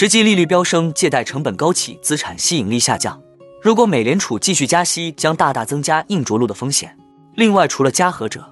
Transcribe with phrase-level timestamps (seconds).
[0.00, 3.20] 实际利率飙升，借贷成本高企，资产吸引力下降。
[3.60, 6.96] 如果美联储继续加息，将大大增加硬着陆的风险。
[7.34, 8.42] 另外，除了加和者，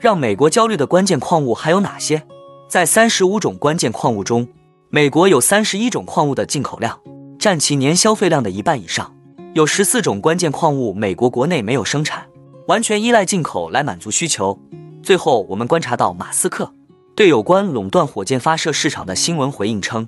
[0.00, 2.24] 让美国焦虑的关键矿物还有哪些？
[2.68, 4.48] 在三十五种关键矿物中，
[4.90, 6.98] 美国有三十一种矿物的进口量
[7.38, 9.14] 占其年消费量的一半以上。
[9.54, 12.26] 有十四种关键矿物美国国内没有生产，
[12.66, 14.58] 完全依赖进口来满足需求。
[15.04, 16.74] 最后，我们观察到马斯克
[17.14, 20.04] 对有关垄断火箭发射市场的新闻回应称。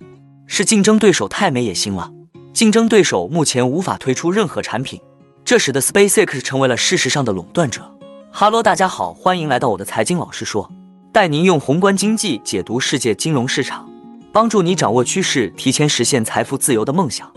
[0.50, 2.10] 是竞争对手太没野心了，
[2.54, 4.98] 竞争对手目前无法推出任何产品，
[5.44, 7.94] 这使得 SpaceX 成为了事实上的垄断者。
[8.32, 10.72] 哈喽，大家好，欢迎来到我的财经老师说，
[11.12, 13.86] 带您用宏观经济解读世界金融市场，
[14.32, 17.30] 帮助你掌握趋势，提前实现财富自由的梦想。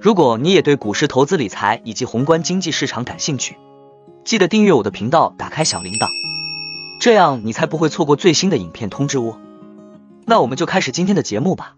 [0.00, 3.58] 如果你也对股市投资理财以及宏观经济市场感兴趣，
[4.24, 6.08] 记得订阅我的频道，打开小铃铛，
[6.98, 9.38] 这样你才不会错过最新的影片通知哦。
[10.24, 11.74] 那我们就开始今天的节目吧。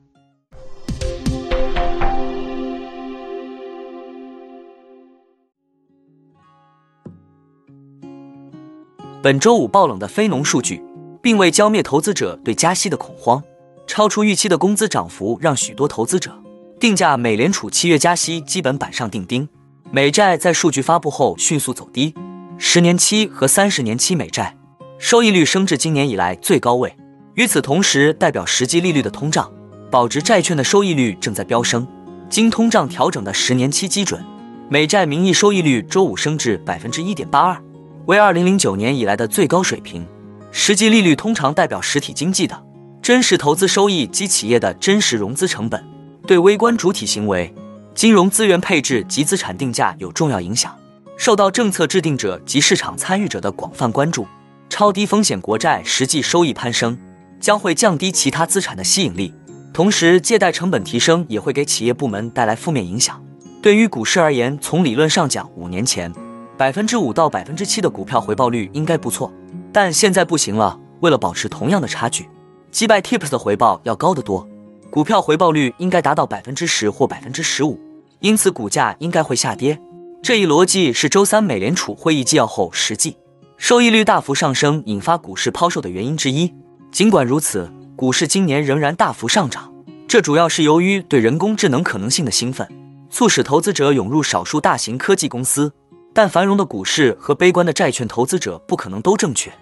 [9.27, 10.81] 本周五爆冷的非农数据，
[11.21, 13.43] 并未浇灭投资者对加息的恐慌。
[13.85, 16.31] 超出预期的工资涨幅让许多投资者
[16.79, 19.49] 定价美联储七月加息基本板上钉钉。
[19.91, 22.15] 美债在数据发布后迅速走低，
[22.57, 24.57] 十年期和三十年期美债
[24.97, 26.95] 收益率升至今年以来最高位。
[27.35, 29.51] 与此同时，代表实际利率的通胀，
[29.91, 31.85] 保值债券的收益率正在飙升。
[32.31, 34.25] 经通胀调整的十年期基准
[34.69, 37.61] 美债名义收益率周五升至百分之一点八二。
[38.07, 40.07] 为二零零九年以来的最高水平。
[40.53, 42.65] 实际利率通常代表实体经济的
[43.03, 45.85] 真实投资收益及企业的真实融资成本，
[46.27, 47.53] 对微观主体行为、
[47.95, 50.75] 金融资源配置及资产定价有重要影响，
[51.17, 54.27] 受到政策制定者及市场参与者的广泛关注。
[54.69, 56.97] 超低风险国债实际收益攀升，
[57.41, 59.35] 将会降低其他资产的吸引力，
[59.73, 63.21] 同时借贷成本提升也会给企业部门带来负面影响。
[63.61, 66.13] 对于股市而言，从理论上讲，五年前。
[66.57, 69.31] 百分之五到百分之七的股票回报率应该不错，
[69.71, 70.81] 但现在不行了。
[71.01, 72.27] 为了保持同样的差距，
[72.71, 74.49] 击败 Tips 的回报要高得多，
[74.89, 77.79] 股票回报率应该达到百分之十或百分之十五，
[78.21, 79.79] 因此股价应该会下跌。
[80.23, 83.19] 这一逻辑是周三美联储会议纪要后实际
[83.59, 86.53] 收益率大幅上升引发股市抛售的原因之一。
[86.91, 89.71] 尽管如此，股市今年仍然大幅上涨，
[90.09, 92.67] 这主要是由于对人工智能可能性的兴奋，
[93.11, 95.71] 促使投资者涌入少数大型科技公司。
[96.17, 99.53] 但繁荣的股市和悲观的债券投资者不可能都正确。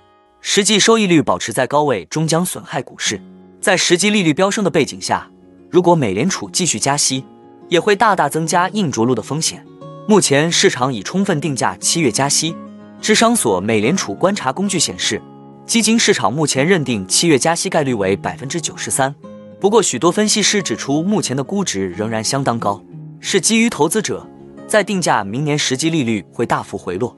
[0.41, 3.21] 实际收益率保持在高位，终将损害股市。
[3.61, 5.29] 在实际利率飙升的背景下，
[5.69, 7.25] 如果美联储继续加息，
[7.69, 9.67] 也会大大增加硬着陆的风险。
[10.07, 12.55] 目前市场已充分定价七月加息。
[13.01, 15.21] 智商所美联储观察工具显示，
[15.67, 19.13] 基金市场目前认定七月加息概率为百分之九十三。
[19.59, 22.81] 不过，许多分析师指出，目前的估值仍然相当高，
[23.19, 24.25] 是基于投资者。
[24.67, 27.17] 在定价明年实际利率会大幅回落。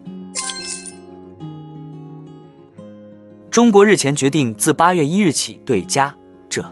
[3.51, 6.15] 中国日前决定自八月一日起对加
[6.49, 6.63] 这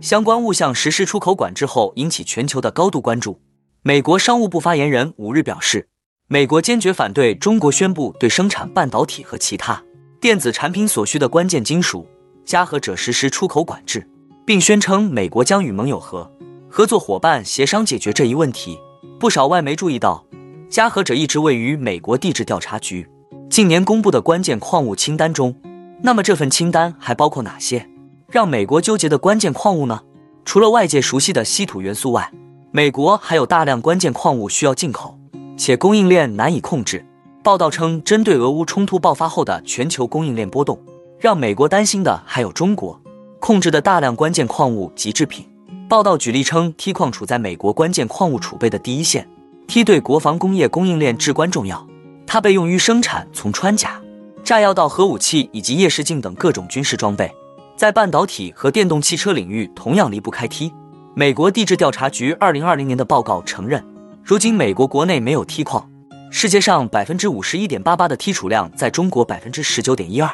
[0.00, 3.40] 相关物项实施出口管制后，引起全球的高度关注。
[3.82, 5.88] 美国商务部发言人五日表示，
[6.26, 9.80] 美国坚决反对中国宣布对生产半导体和其他
[10.20, 12.06] 电子产品所需的关键金属
[12.44, 14.08] 加和者实施出口管制，
[14.44, 16.28] 并宣称美国将与盟友和
[16.68, 18.76] 合作伙伴协商解决这一问题。
[19.18, 20.24] 不少外媒注意到，
[20.68, 23.08] 加和者一直位于美国地质调查局
[23.48, 25.54] 近年公布的关键矿物清单中。
[26.02, 27.88] 那么这份清单还包括哪些
[28.28, 30.00] 让美国纠结的关键矿物呢？
[30.44, 32.32] 除了外界熟悉的稀土元素外，
[32.72, 35.16] 美国还有大量关键矿物需要进口，
[35.56, 37.06] 且供应链难以控制。
[37.44, 40.80] 报道称，针对俄乌冲突爆发后的全球供应链波动，
[41.20, 43.00] 让美国担心的还有中国
[43.38, 45.46] 控制的大量关键矿物及制品。
[45.88, 49.28] 报道举例称，T 矿处在美国关键矿物储备的第一线
[49.66, 51.86] ，T 对国防工业供应链至关重要，
[52.26, 54.00] 它被用于生产从穿甲、
[54.42, 57.30] 炸药到核武器以及夜视镜等各种军事装备，
[57.76, 60.72] 在半导体和电动汽车领域同样离不开 T。
[61.14, 63.84] 美国地质调查局二零二零年的报告承认，
[64.24, 65.86] 如今美国国内没有 T 矿，
[66.30, 70.30] 世界上百分之五十一点八八的 T 储量在中国百分之十九点一二，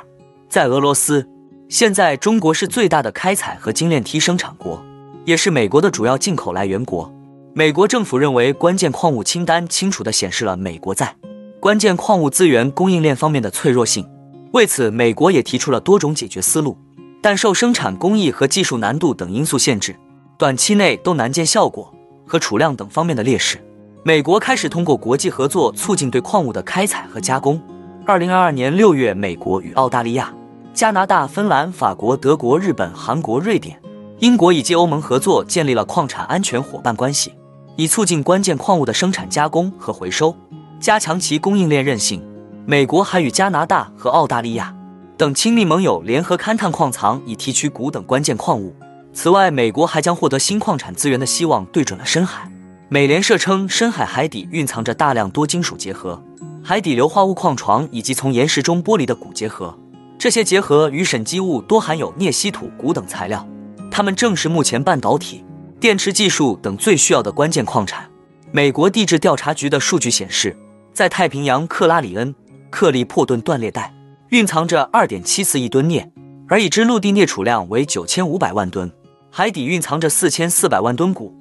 [0.49, 1.29] 在俄罗斯。
[1.69, 4.81] 现在中国是最大的开采和精炼 T 生产国。
[5.29, 7.13] 也是美国的主要进口来源国。
[7.53, 11.15] 美国政府认为，关键矿物清单清楚地显示了美国在
[11.61, 14.09] 关键矿物资源供应链方面的脆弱性。
[14.53, 16.79] 为此，美国也提出了多种解决思路，
[17.21, 19.95] 但受生产工艺和技术难度等因素限制，
[20.39, 21.93] 短期内都难见效果
[22.27, 23.63] 和储量等方面的劣势。
[24.05, 27.61] 美国开始通过国际合作促进对矿物的开采和加工。
[28.07, 30.33] 二零二二年六月，美国与澳大利亚、
[30.73, 33.79] 加拿大、芬兰、法国、德国、日本、韩国、瑞典。
[34.21, 37.33] 英国已及欧盟合作建立了矿产安全伙伴关系，
[37.77, 40.35] 以促进关键矿物的生产、加工和回收，
[40.81, 42.21] 加强其供应链韧性。
[42.67, 44.75] 美国还与加拿大和澳大利亚
[45.17, 48.75] 等亲密盟友联合勘探矿藏，以提取钴等关键矿物。
[49.13, 52.51] 此外，美国还将获得新矿产资源的希望对准了深海。
[52.89, 56.21] 美联社称，深海海底蕴藏着大量多金属结合、
[56.65, 59.79] 海底硫化物矿床以及从岩石中剥离的钴结合。
[60.19, 63.47] 这些结合与沈积物多含有镍、稀土、钴等材料，
[63.91, 65.45] 它们正是目前半导体、
[65.81, 68.09] 电池技术等最需要的关键矿产。
[68.51, 70.57] 美国地质调查局的数据显示，
[70.93, 72.35] 在太平洋克拉里恩、
[72.71, 73.93] 克利珀顿断裂带
[74.31, 76.11] 蕴藏着2.74亿吨镍，
[76.49, 78.91] 而已知陆地镍储量为9500万吨。
[79.31, 81.33] 海底蕴藏着四千四百万吨钴，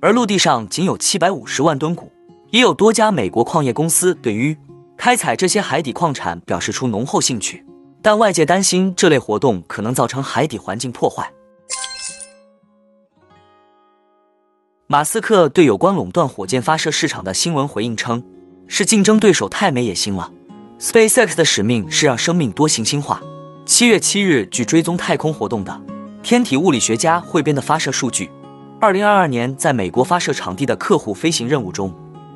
[0.00, 2.10] 而陆地上仅有七百五十万吨钴。
[2.50, 4.56] 也有多家美国矿业公司对于
[4.96, 7.66] 开采这些海底矿产表示出浓厚兴趣，
[8.00, 11.30] 但外界担心这类活动可能造成海底环境破坏。
[14.86, 18.22] 马斯克对有关垄断火箭发射市场的新闻回应称
[18.68, 20.30] ：“是竞争对手太没野心了。
[20.78, 23.18] SpaceX 的使命是让生命多行星化。”
[23.64, 25.80] 七月七日，据追踪太空活动的。
[26.22, 28.30] 天体物理学家汇编的发射数据，
[28.78, 31.90] 二零二二年在美国发射场地的客户飞行任务中，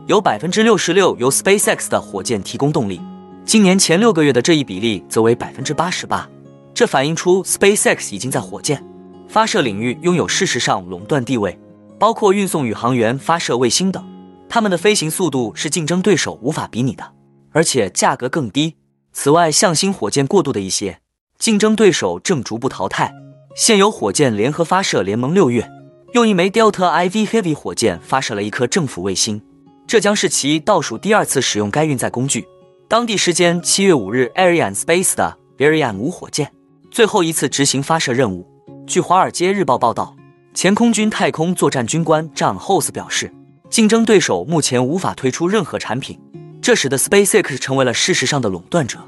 [0.06, 2.98] 有百分之六十六由 SpaceX 的火箭提供动力。
[3.44, 6.26] 今年前六个月的这一比例则为百分之八十八。
[6.72, 8.82] 这反映出 SpaceX 已经在火箭
[9.28, 11.58] 发射领域拥有事实上垄断地位，
[11.98, 14.04] 包括运送宇航员、发射卫星等。
[14.48, 17.12] 他们的飞行速度是竞争对手无法比拟的，
[17.52, 18.76] 而且价格更低。
[19.12, 21.00] 此外，向心火箭过渡的一些
[21.38, 23.12] 竞争对手正逐步淘汰。
[23.56, 25.68] 现有火箭联合发射联盟六月
[26.12, 29.42] 用一枚 Delta IV Heavy 火箭发射了一颗政府卫星，
[29.86, 32.46] 这将是其倒数第二次使用该运载工具。
[32.86, 36.52] 当地时间七月五日，Arianespace 的 Ariane 五火箭
[36.90, 38.46] 最后一次执行发射任务。
[38.86, 40.14] 据《华尔街日报》报道，
[40.60, 43.32] 前空军太空作战军官 John House 表示，
[43.70, 46.18] 竞争对手目前无法推出任何产品，
[46.60, 48.98] 这使得 SpaceX 成为了事实上的垄断者。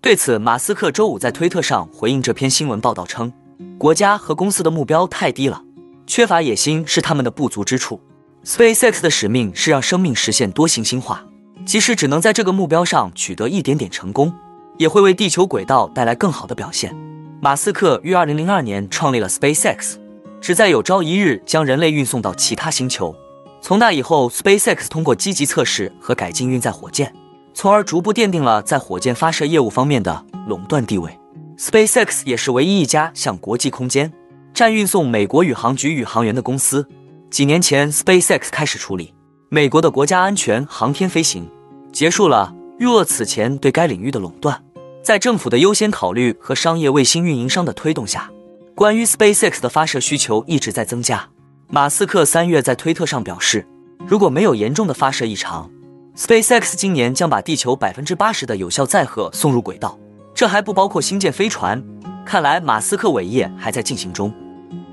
[0.00, 3.32] 对此，马斯克周五在推特上回应这篇新闻报道称。
[3.76, 5.60] 国家和公司的目标太低了，
[6.06, 8.00] 缺乏野心是他们的不足之处。
[8.44, 11.24] SpaceX 的使命是让生命实现多行星化，
[11.66, 14.32] 即使只能在这个目标上取得一点点成功，
[14.78, 16.96] 也会为地球轨道带来更好的表现。
[17.40, 19.96] 马斯克于2002年创立了 SpaceX，
[20.40, 23.14] 旨在有朝一日将人类运送到其他星球。
[23.60, 27.14] 从那以后，SpaceX 通过积极测试和改进运载火箭，
[27.52, 31.14] 从而逐步奠定了在火箭发射业务方面的垄断地位。
[31.58, 34.10] SpaceX 也是唯一一家向国际空间
[34.54, 36.88] 站运送美国宇航局宇航员的公司。
[37.30, 39.12] 几年前，SpaceX 开始处理
[39.50, 41.46] 美国的国家安全航天飞行，
[41.92, 44.64] 结束了日俄此前对该领域的垄断。
[45.02, 48.30] 在政府的优先考虑和商业卫星运营商的推动下，
[48.74, 51.28] 关于 SpaceX 的发射需求一直在增加。
[51.68, 53.66] 马斯克三月在推特上表示，
[54.06, 55.70] 如果没有严重的发射异常
[56.16, 59.98] ，SpaceX 今年将把地球百分之八十的有效载荷送入轨道。
[60.34, 61.82] 这还不包括星舰飞船，
[62.24, 64.32] 看来马斯克伟业还在进行中。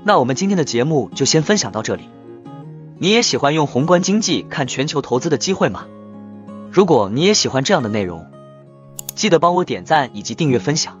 [0.04, 2.08] 那我们今天的节目就先分享到这里。
[2.98, 5.86] 你也喜欢用宏观经济看全球投资的机会吗？
[6.70, 8.26] 如果你也喜欢这样的内容，
[9.14, 11.00] 记得帮我点赞以及订阅分享